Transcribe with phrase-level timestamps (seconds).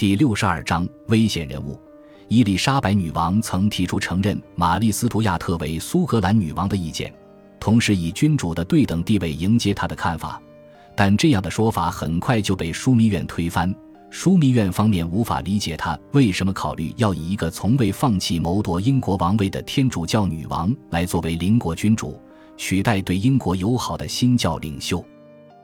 [0.00, 1.78] 第六十二章危险人物。
[2.28, 7.12] 伊丽莎白女王曾提出承认玛丽·斯图亚特为苏格兰女王的意见，
[7.60, 10.40] 同时以君主的对等地位迎接她的看法。
[10.96, 13.74] 但这样的说法很快就被枢密院推翻。
[14.10, 22.18] 枢密院方面无法理解她为什么考虑要以一个从未放弃谋夺英国王位的天主教女王来作为邻国君主，
[22.56, 25.04] 取代对英国友好的新教领袖。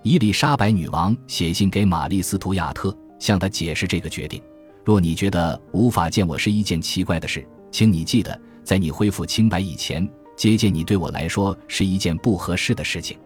[0.02, 2.94] 伊丽莎白女王写信给玛丽·斯图亚特。
[3.18, 4.40] 向他解释这个决定。
[4.84, 13.18] 若你觉得无法见我是一件奇怪的事，请你记得，在你恢复清白以前，接见你对我来说是一件不合适的事情。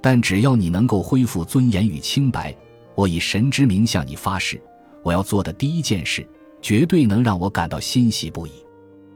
[0.00, 2.54] 但只要你能够恢复尊严与清白，
[2.94, 4.60] 我以神之名向你发誓，
[5.02, 6.26] 我要做的第一件事，
[6.60, 8.50] 绝对能让我感到欣喜不已。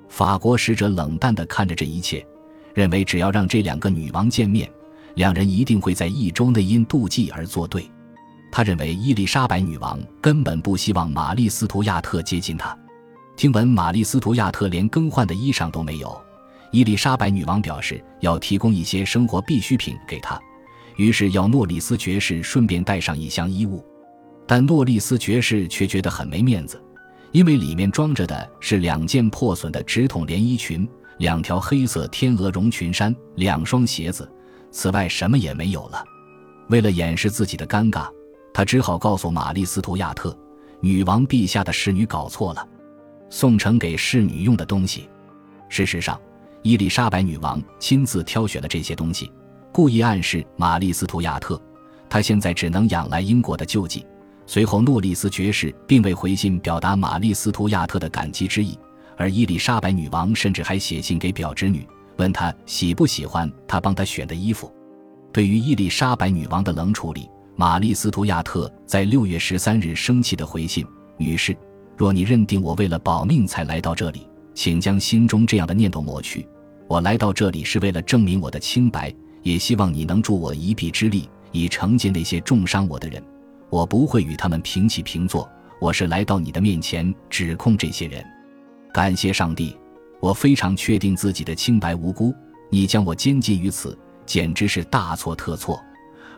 [0.09, 2.25] 法国使者冷淡地看着这一切，
[2.75, 4.71] 认为只要让这两个女王见面，
[5.15, 7.85] 两人一定会在一周内因妒忌而作对。
[8.53, 12.77] 他认为伊丽莎白女王根本不希望玛丽·斯图亚特接近她。
[13.37, 16.21] 听闻玛丽·斯图亚特连更换的衣裳都没有，
[16.73, 20.39] 伊丽莎白女王表示要提供一些生活必需品给她，
[20.97, 23.85] 于是要诺里斯爵士顺便带上一箱衣物。
[24.47, 26.83] 但诺里斯爵士却觉得很没面子，
[27.31, 30.87] 因为里面装着的是两件破损的直筒连衣裙、
[31.19, 34.31] 两条黑色天鹅绒裙衫、两双鞋子，
[34.73, 36.05] 此外什么也没有了。
[36.69, 38.09] 为了掩饰自己的尴尬。
[38.53, 40.37] 他只好告诉玛丽·斯图亚特，
[40.81, 42.69] 女王陛下的侍女搞错了，
[43.31, 45.09] 送呈给侍女用的东西。
[45.69, 46.21] 事实上，
[46.63, 49.31] 伊丽莎白女王亲自挑选了这些东西，
[49.73, 51.61] 故意暗示玛丽·斯图亚特，
[52.09, 54.05] 她现在只能仰赖英国的救济。
[54.47, 58.77] 随后，诺里斯爵士并未回信表达玛丽·斯图亚特的感激之意，
[59.17, 64.75] 而伊丽莎白女王甚至还写信给表侄女，问她喜不喜欢她帮她选的衣服。
[65.33, 67.31] 对于伊丽莎白女王的冷处理。
[67.61, 70.83] 玛丽·斯图亚特在六月十三日生气的回信
[71.21, 71.55] ：“女士，
[71.95, 76.49] 若你认定我为了保命才来到这里，请将心中这样的念头抹去。
[76.89, 83.23] 我来到这里是为了证明我的清白，也希望你能助我一臂之力，以惩戒那些重伤我的人。
[83.69, 85.47] 我不会与他们平起平坐。
[85.83, 88.25] 我是来到你的面前指控这些人。
[88.91, 89.77] 感谢上帝，
[90.19, 92.35] 我非常确定自己的清白无辜。
[92.71, 95.79] 你将我监禁于此，简直是大错特错。”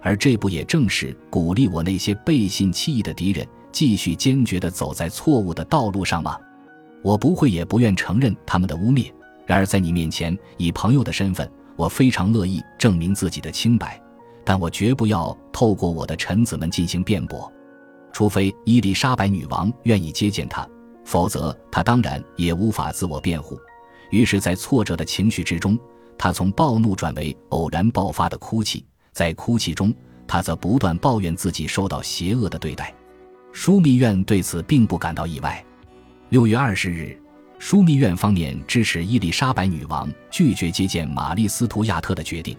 [0.02, 6.36] 而这不也正是鼓励我那些背信弃义的敌人继续坚决地走在错误的道路上吗？
[7.02, 9.10] 我不会也不愿承认他们的污蔑。
[9.46, 14.00] 然而，在你面前，以朋友的身份，我非常乐意证明自己的清白，
[14.44, 17.50] 但我绝不要透过我的臣子们进行辩驳，
[18.12, 20.66] 除非伊丽莎白女王愿意接见他，
[21.04, 23.58] 否则他当然也无法自我辩护。
[24.10, 25.78] 于是，在挫折的情绪之中，
[26.16, 28.84] 他从暴怒转为偶然爆发的哭泣。
[29.12, 29.94] 在哭泣中，
[30.26, 32.92] 他则不断抱怨自己受到邪恶的对待。
[33.52, 35.62] 枢密院对此并不感到意外。
[36.30, 37.20] 六月二十日，
[37.60, 42.56] 枢密院方面支持伊丽莎白女王拒绝接见玛丽·斯图亚特的决定，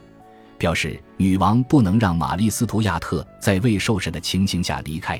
[0.59, 5.19] 表示女王不能让玛丽·斯图亚特在未受审的情形下离开。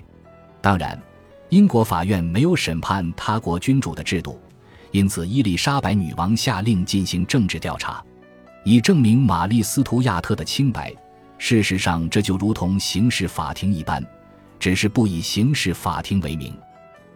[0.62, 1.02] 当然，
[1.50, 4.40] 英国法院没有审判他国君主的制度，
[4.92, 8.06] 因此伊丽莎白女王下令进行政治调查，
[8.64, 10.94] 以证明玛丽·斯图亚特的清白。
[11.46, 14.02] 事实上，这就如同刑事法庭一般，
[14.58, 16.56] 只是不以刑事法庭为名。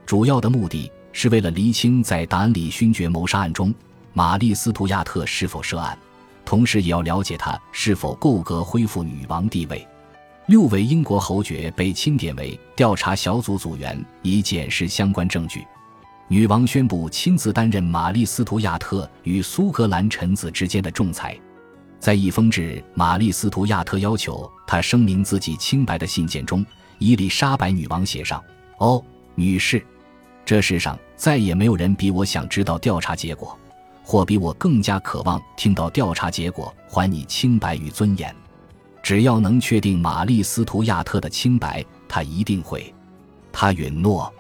[0.06, 3.74] 主要的目的是为了厘清在达恩里勋爵谋杀案中，
[4.12, 5.98] 玛丽·斯图亚特是否涉案，
[6.44, 9.88] 同时也要了解他是否够格恢复女王地位。
[10.48, 15.66] 六位英国侯爵被钦点为调查小组组员，以检视相关证据。
[16.28, 21.40] 女王宣布亲自担任玛丽·斯图亚特与苏格兰臣子之间的仲裁。
[22.00, 26.66] 在一封致玛丽·斯图亚特要求他声明自己清白的信件中，
[27.00, 28.44] 伊丽莎白女王写上
[28.78, 29.04] ：“哦，
[29.36, 29.84] 女士，
[30.46, 33.58] 这世上再也没有人比我想知道调查结果，
[34.04, 38.34] 或比我更加渴望听到调查结果还你清白与尊严。
[39.02, 42.94] 只要能确定玛丽·斯图亚特的清白，他一定会。”
[43.52, 44.32] 他允诺，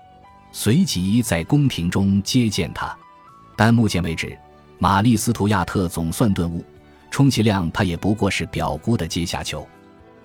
[0.52, 2.96] 随即在宫廷中接见他。
[3.56, 4.38] 但目前为止，
[4.78, 6.64] 玛丽·斯图亚特总算顿悟。
[7.10, 9.68] 充其量，他也不过是表姑的阶下囚。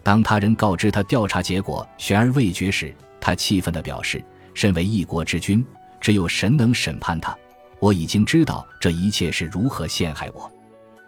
[0.03, 5.65] 当他人告知他调查结果悬而未决时，他气愤地表示：“身为一国之君，
[6.01, 7.37] 只有神能审判他。
[7.79, 10.51] 我已经知道这一切是如何陷害我。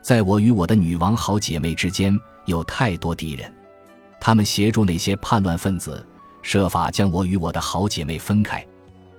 [0.00, 2.16] 在我与我的女王好姐妹之间，
[2.46, 3.52] 有太多敌人，
[4.20, 6.06] 他们协助那些叛乱分子，
[6.42, 8.64] 设法将我与我的好姐妹分开。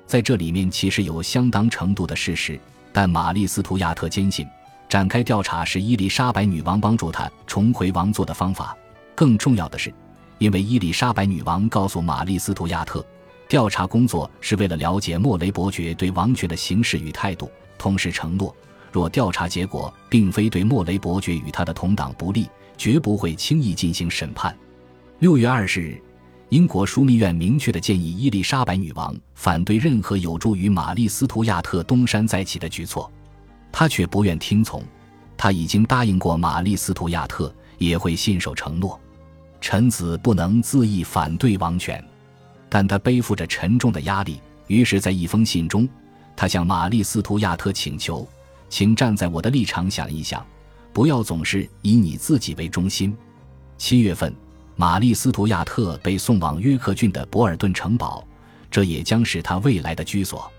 [0.06, 2.60] 在这里面其实有相当程度的事实，
[2.94, 4.48] 但玛丽·斯图亚特坚信。”
[4.96, 8.74] 展开调查是伊丽莎白女王帮助他重回王座的方法。
[9.14, 9.94] 更重要的是，
[10.38, 13.06] 因为伊丽莎白女王告诉玛丽·斯图亚特，
[13.50, 18.56] 调查工作是为了了解莫雷伯爵对王爵的行事与态度，同时承诺，
[18.90, 24.58] 若调查结果并非对莫雷伯爵与他的同党不利，绝不会轻易进行审判。
[25.20, 26.02] 六月二十日，
[26.48, 33.12] 英国枢密院明确地建议伊丽莎白女王反对任何有助于玛丽·斯图亚特东山再起的举措，
[33.78, 34.82] 他却不愿听从。
[35.36, 38.98] 他已经答应过玛丽·斯图亚特，也会信守承诺。
[39.60, 42.02] 臣子不能恣意反对王权。
[42.70, 45.86] 但他背负着沉重的压力，于是，在一封信中，
[46.38, 48.26] 他向玛丽·斯图亚特请求
[48.70, 50.46] ：“请站在我的立场想一想，
[50.94, 53.14] 不要总是以你自己为中心。”
[53.78, 54.34] 七月份，
[54.78, 58.26] 玛丽·斯图亚特被送往约克郡的博尔顿城堡，
[58.72, 60.50] 这也将是他未来的居所。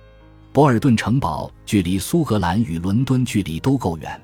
[0.56, 4.18] 博尔顿城堡距离苏格兰与伦敦距离都够远，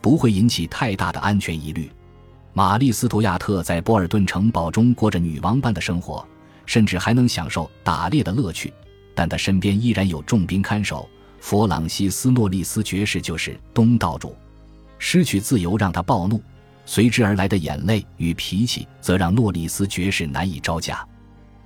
[0.00, 1.90] 不会引起太大的安全疑虑。
[2.52, 6.24] 玛丽·斯图亚特在博尔顿城堡中过着女王般的生活。
[6.66, 8.72] 甚至还能享受打猎的乐趣，
[9.12, 11.08] 但她身边依然有重兵看守。
[11.40, 14.36] 弗朗西斯·诺利斯爵士就是东道主。
[15.00, 16.40] 失去自由让他暴怒，
[16.86, 21.04] 随之而来的眼泪与脾气则让诺利斯爵士难以招架。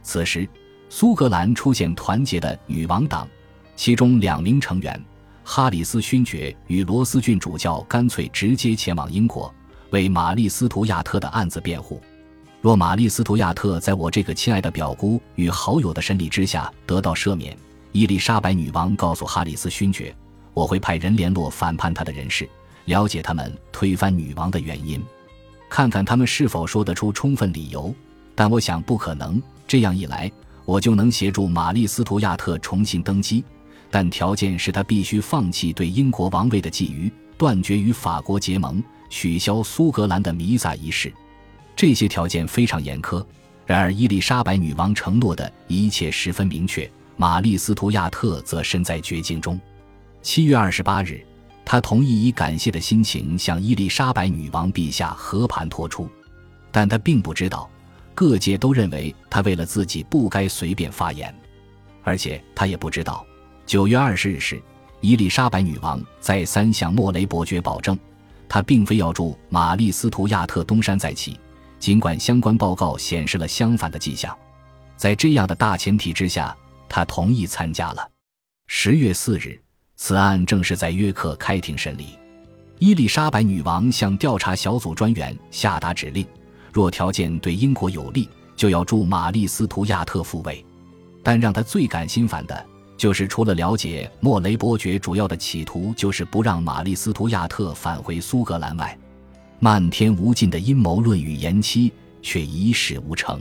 [0.03, 0.49] 此时，
[0.89, 3.29] 苏格兰出现团结的女王党，
[3.77, 5.01] 其中两名成员
[5.45, 9.55] 哈里斯勋爵与罗斯郡主教干脆直接前往英国，
[9.91, 12.01] 为玛丽·斯图亚特的案子辩护。
[12.61, 17.57] 若玛丽·斯图亚特在我这个亲爱的表姑与好友的审理之下得到赦免，
[17.93, 20.13] 伊丽莎白女王告诉哈里斯勋爵
[20.53, 22.49] ：“我会派人联络反叛他的人士，
[22.87, 25.01] 了解他们推翻女王的原因，
[25.69, 27.95] 看看他们是否说得出充分理由。
[28.35, 29.41] 但我想不可能。
[29.69, 30.31] 这样一来，
[30.65, 33.45] 我就能协助玛丽·斯图亚特重新登基，
[33.91, 41.13] 但条件是他必须放弃对英国王位的觊觎，断绝与法国结盟，取消苏格兰的弥撒仪式。”
[41.77, 43.25] 这些条件非常严苛，
[43.67, 46.91] 然而伊丽莎白女王承诺的一切十分明确。
[47.19, 49.59] 玛丽·斯图亚特则身在绝境中。
[50.21, 51.25] 七月二十八日，
[51.65, 56.09] 他同意以感谢的心情向伊丽莎白女王陛下和盘托出，
[56.71, 57.71] 但他并不知道，
[58.15, 61.35] 各界都认为他为了自己不该随便发言，
[62.03, 63.25] 而且他也不知道，
[63.67, 64.63] 九月二十日时，
[65.01, 67.99] 伊丽莎白女王再三向莫雷伯爵保证，
[68.49, 71.39] 她并非要助玛丽·斯图亚特东山再起。
[71.81, 74.35] 尽管相关报告显示了相反的迹象，
[74.97, 76.57] 在这样的大前提之下，
[76.89, 78.09] 他同意参加了。
[78.69, 79.61] 十月四日，
[79.97, 82.11] 此案正式在约克开庭审理。
[82.79, 86.25] 伊丽莎白女王向调查小组专员下达指令：
[86.73, 90.65] 若条件对英国有利，就要助玛丽·斯图亚特复位。
[91.25, 92.65] 但让她最感心烦的，
[92.97, 98.99] 就是除了了解莫雷伯爵主要的企图就是不让玛丽·斯图亚特返回苏格兰外。
[99.59, 103.41] 漫天无尽的阴谋论与延期却一事无成，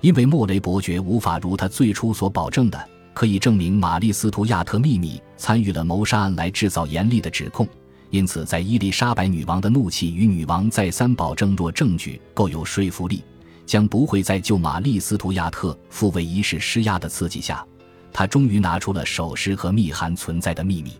[0.00, 7.66] 因为莫雷伯爵无法如他最初所保证的，可以证明玛丽·斯图亚特秘密参与了谋杀案来制造严厉的指控。
[8.10, 13.24] 因此，在伊丽莎白女王的怒气与女王再三保证若证据够有说服力，
[13.64, 17.64] 将不会在就玛丽·斯图亚特复位一事施压的刺激下，
[18.12, 20.92] 他终于拿出了首饰和密函存在的秘密。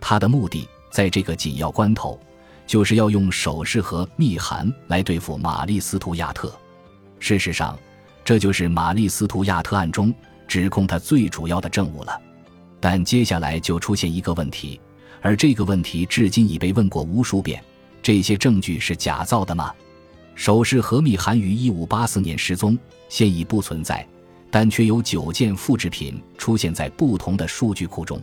[0.00, 2.20] 他的目的在这个紧要关头。
[2.64, 6.50] 就是要用首饰和密函来对付玛丽·斯图亚特。
[7.18, 7.78] 事实上，
[8.24, 10.14] 这就是玛丽·斯图亚特案中
[10.46, 12.18] 指控他最主要的证物了。
[12.80, 14.80] 但接下来就出现一个问题，
[15.20, 17.62] 而这个问题至今已被问过无数遍：
[18.00, 19.74] 这些证据是假造的吗？
[20.34, 22.78] 首饰和密函于1584年失踪，
[23.08, 24.06] 现已不存在，
[24.52, 28.20] 但却有九件复制品出现在不同的数据库中。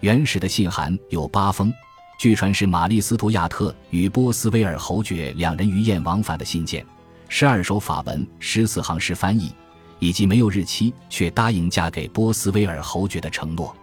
[0.00, 1.72] 原始的信函有八封。
[2.18, 6.86] 据传是玛丽·斯图亚特与波斯威尔侯爵两人于燕往返的信件，
[7.28, 9.52] 十二首法文，十四行诗翻译，
[9.98, 13.74] 以及没有日期却答应嫁给波斯威尔侯爵的承诺。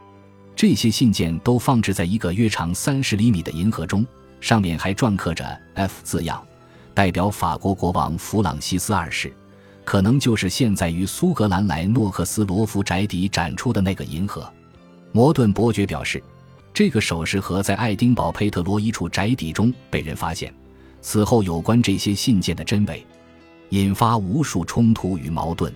[0.55, 4.03] 这些信件都放置在一个约长三十厘米的银盒中，
[4.39, 6.43] 上面还篆刻着 “F” 字样，
[6.93, 9.31] 代表法国国王弗朗西斯二世，
[9.83, 14.51] 可能就是现在于苏格兰莱诺克斯罗夫宅邸展出的那个银河。
[15.11, 16.21] 摩顿伯爵表示。
[16.73, 20.51] 这个首饰盒在爱丁堡佩特罗一处宅邸中被人发现。
[21.01, 23.05] 此后，有关这些信件的真伪，
[23.69, 25.71] 引发无数冲突与矛盾。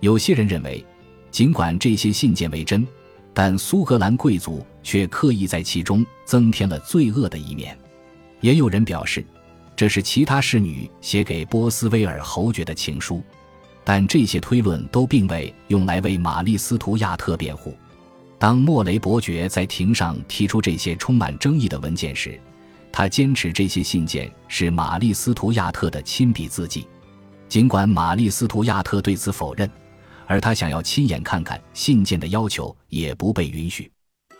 [0.00, 0.82] 有些人认为，
[1.30, 2.86] 尽管这些信件为真，
[3.34, 7.76] 但苏格兰贵族却刻意在其中增添了罪恶的一面。
[8.40, 9.22] 也有人表示，
[9.82, 13.20] 这是其他侍女写给波斯威尔侯爵的情书。
[13.82, 17.76] 但这些推论都并未用来为玛丽·斯图亚特辩护。
[18.38, 22.40] 当莫雷伯爵在庭上提出这些充满争议的文件时，
[22.92, 26.86] 他坚持这些信件是玛丽·斯图亚特的亲笔字迹。
[27.48, 29.68] 尽管玛丽·斯图亚特对此否认，
[30.28, 33.90] 而他想要亲眼看看信件的要求也不被允许。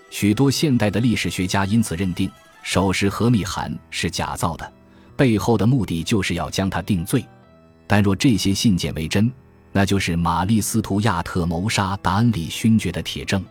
[0.09, 2.31] 许多现代的历史学家因此认定
[2.63, 4.73] 手饰和密函是假造的，
[5.17, 7.25] 背后的目的就是要将他定罪。
[7.87, 9.31] 但若这些信件为真，
[9.71, 13.45] 那就是玛丽·斯图亚特谋杀达恩里勋爵的铁证。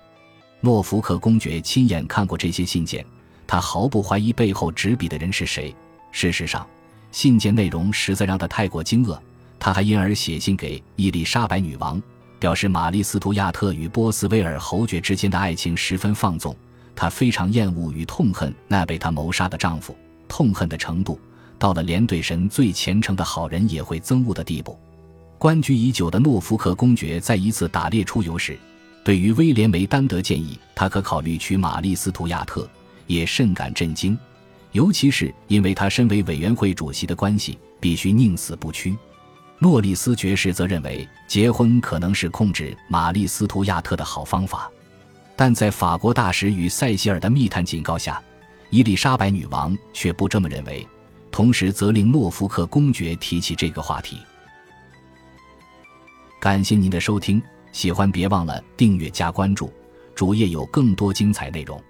[0.59, 3.05] 诺福克公爵亲眼看过这些信件，
[3.47, 5.75] 他毫不怀疑背后执笔的人是谁。
[6.11, 6.65] 事实上，
[7.11, 9.17] 信件内容实在让他太过惊愕。
[9.59, 12.01] 他还因而写信给伊丽莎白女王，
[12.39, 16.55] 表示玛丽·斯图亚特与波斯威尔侯爵之间的爱情十分放纵。
[16.95, 19.95] 他非常厌恶与痛恨那被他谋杀的丈夫，
[20.27, 21.19] 痛恨的程度
[21.61, 24.75] 到了连对神最虔诚的好人也会憎恶的地步。
[25.37, 28.57] 关居已久的诺福克公爵在一次打猎出游时，
[29.03, 32.67] 对于威廉·梅丹德建议他可考虑娶玛丽·斯图亚特，
[33.05, 34.17] 也甚感震惊，
[34.71, 38.97] 尤其是因为他身为委员会主席的关系，必须宁死不屈。
[39.59, 44.67] 诺里斯爵士则认为结婚可能是控制玛丽·斯图亚特的好方法，
[45.35, 48.19] 但在法国大使与塞西尔的密探警告下，
[48.71, 50.87] 伊丽莎白女王却不这么认为，
[51.31, 54.19] 同时责令诺福克公爵提起这个话题。
[56.39, 59.71] 感谢您的收听，喜欢别忘了订阅加关注，
[60.13, 61.81] 主页有更多精彩内容。